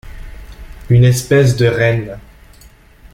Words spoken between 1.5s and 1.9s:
de